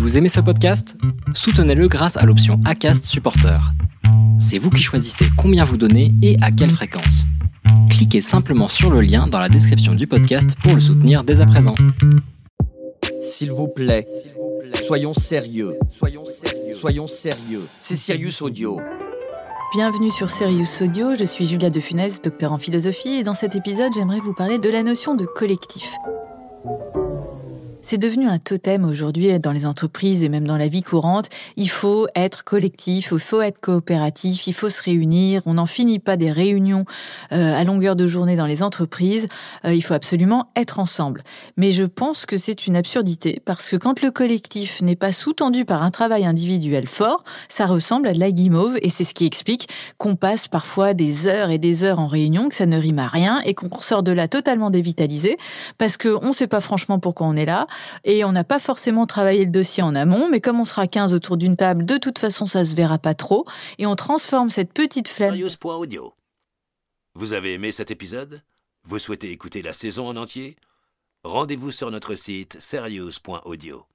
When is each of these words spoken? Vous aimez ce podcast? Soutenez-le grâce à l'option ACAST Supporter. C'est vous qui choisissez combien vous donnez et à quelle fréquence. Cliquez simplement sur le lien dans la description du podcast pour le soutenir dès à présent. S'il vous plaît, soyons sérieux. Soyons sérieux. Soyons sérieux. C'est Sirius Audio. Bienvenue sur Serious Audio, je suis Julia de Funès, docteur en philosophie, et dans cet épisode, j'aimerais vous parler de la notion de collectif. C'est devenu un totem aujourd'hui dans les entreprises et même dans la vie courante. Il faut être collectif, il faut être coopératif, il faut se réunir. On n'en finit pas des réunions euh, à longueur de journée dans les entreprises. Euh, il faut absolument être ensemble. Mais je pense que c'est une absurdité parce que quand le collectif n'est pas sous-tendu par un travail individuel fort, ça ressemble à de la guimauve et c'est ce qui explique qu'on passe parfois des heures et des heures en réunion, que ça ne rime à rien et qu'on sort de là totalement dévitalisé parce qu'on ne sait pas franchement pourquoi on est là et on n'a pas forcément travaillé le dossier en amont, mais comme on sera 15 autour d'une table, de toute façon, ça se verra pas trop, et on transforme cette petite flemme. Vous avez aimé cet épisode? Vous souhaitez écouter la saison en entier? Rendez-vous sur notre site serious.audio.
Vous 0.00 0.16
aimez 0.16 0.30
ce 0.30 0.40
podcast? 0.40 0.96
Soutenez-le 1.34 1.86
grâce 1.86 2.16
à 2.16 2.24
l'option 2.24 2.58
ACAST 2.64 3.04
Supporter. 3.04 3.60
C'est 4.40 4.56
vous 4.56 4.70
qui 4.70 4.80
choisissez 4.82 5.26
combien 5.36 5.62
vous 5.62 5.76
donnez 5.76 6.14
et 6.22 6.38
à 6.40 6.50
quelle 6.50 6.70
fréquence. 6.70 7.26
Cliquez 7.90 8.22
simplement 8.22 8.68
sur 8.68 8.88
le 8.88 9.02
lien 9.02 9.26
dans 9.26 9.38
la 9.38 9.50
description 9.50 9.94
du 9.94 10.06
podcast 10.06 10.56
pour 10.62 10.74
le 10.74 10.80
soutenir 10.80 11.22
dès 11.22 11.42
à 11.42 11.46
présent. 11.46 11.74
S'il 13.20 13.52
vous 13.52 13.68
plaît, 13.68 14.06
soyons 14.86 15.12
sérieux. 15.12 15.74
Soyons 15.98 16.24
sérieux. 16.24 16.76
Soyons 16.76 17.06
sérieux. 17.06 17.66
C'est 17.82 17.96
Sirius 17.96 18.40
Audio. 18.40 18.80
Bienvenue 19.74 20.10
sur 20.10 20.30
Serious 20.30 20.82
Audio, 20.82 21.14
je 21.14 21.24
suis 21.24 21.44
Julia 21.44 21.68
de 21.68 21.78
Funès, 21.78 22.22
docteur 22.22 22.54
en 22.54 22.58
philosophie, 22.58 23.16
et 23.16 23.22
dans 23.22 23.34
cet 23.34 23.54
épisode, 23.54 23.92
j'aimerais 23.94 24.20
vous 24.20 24.32
parler 24.32 24.58
de 24.58 24.70
la 24.70 24.82
notion 24.82 25.14
de 25.14 25.26
collectif. 25.26 25.92
C'est 27.90 27.98
devenu 27.98 28.28
un 28.28 28.38
totem 28.38 28.84
aujourd'hui 28.84 29.36
dans 29.40 29.50
les 29.50 29.66
entreprises 29.66 30.22
et 30.22 30.28
même 30.28 30.46
dans 30.46 30.56
la 30.56 30.68
vie 30.68 30.80
courante. 30.80 31.28
Il 31.56 31.68
faut 31.68 32.06
être 32.14 32.44
collectif, 32.44 33.08
il 33.10 33.18
faut 33.18 33.40
être 33.40 33.58
coopératif, 33.58 34.46
il 34.46 34.52
faut 34.52 34.68
se 34.68 34.80
réunir. 34.80 35.42
On 35.44 35.54
n'en 35.54 35.66
finit 35.66 35.98
pas 35.98 36.16
des 36.16 36.30
réunions 36.30 36.84
euh, 37.32 37.52
à 37.52 37.64
longueur 37.64 37.96
de 37.96 38.06
journée 38.06 38.36
dans 38.36 38.46
les 38.46 38.62
entreprises. 38.62 39.26
Euh, 39.64 39.74
il 39.74 39.82
faut 39.82 39.94
absolument 39.94 40.52
être 40.54 40.78
ensemble. 40.78 41.24
Mais 41.56 41.72
je 41.72 41.82
pense 41.82 42.26
que 42.26 42.36
c'est 42.36 42.68
une 42.68 42.76
absurdité 42.76 43.42
parce 43.44 43.68
que 43.68 43.74
quand 43.74 44.02
le 44.02 44.12
collectif 44.12 44.80
n'est 44.82 44.94
pas 44.94 45.10
sous-tendu 45.10 45.64
par 45.64 45.82
un 45.82 45.90
travail 45.90 46.24
individuel 46.24 46.86
fort, 46.86 47.24
ça 47.48 47.66
ressemble 47.66 48.06
à 48.06 48.12
de 48.12 48.20
la 48.20 48.30
guimauve 48.30 48.78
et 48.82 48.88
c'est 48.88 49.02
ce 49.02 49.14
qui 49.14 49.26
explique 49.26 49.68
qu'on 49.98 50.14
passe 50.14 50.46
parfois 50.46 50.94
des 50.94 51.26
heures 51.26 51.50
et 51.50 51.58
des 51.58 51.82
heures 51.82 51.98
en 51.98 52.06
réunion, 52.06 52.50
que 52.50 52.54
ça 52.54 52.66
ne 52.66 52.78
rime 52.78 53.00
à 53.00 53.08
rien 53.08 53.42
et 53.44 53.54
qu'on 53.54 53.80
sort 53.80 54.04
de 54.04 54.12
là 54.12 54.28
totalement 54.28 54.70
dévitalisé 54.70 55.38
parce 55.76 55.96
qu'on 55.96 56.28
ne 56.28 56.32
sait 56.32 56.46
pas 56.46 56.60
franchement 56.60 57.00
pourquoi 57.00 57.26
on 57.26 57.34
est 57.34 57.46
là 57.46 57.66
et 58.04 58.24
on 58.24 58.32
n'a 58.32 58.44
pas 58.44 58.58
forcément 58.58 59.06
travaillé 59.06 59.44
le 59.44 59.50
dossier 59.50 59.82
en 59.82 59.94
amont, 59.94 60.28
mais 60.28 60.40
comme 60.40 60.60
on 60.60 60.64
sera 60.64 60.86
15 60.86 61.14
autour 61.14 61.36
d'une 61.36 61.56
table, 61.56 61.84
de 61.84 61.98
toute 61.98 62.18
façon, 62.18 62.46
ça 62.46 62.64
se 62.64 62.74
verra 62.74 62.98
pas 62.98 63.14
trop, 63.14 63.46
et 63.78 63.86
on 63.86 63.96
transforme 63.96 64.50
cette 64.50 64.72
petite 64.72 65.08
flemme. 65.08 65.38
Vous 67.14 67.32
avez 67.32 67.54
aimé 67.54 67.72
cet 67.72 67.90
épisode? 67.90 68.42
Vous 68.84 68.98
souhaitez 68.98 69.30
écouter 69.30 69.62
la 69.62 69.72
saison 69.72 70.08
en 70.08 70.16
entier? 70.16 70.56
Rendez-vous 71.24 71.70
sur 71.70 71.90
notre 71.90 72.14
site 72.14 72.58
serious.audio. 72.60 73.89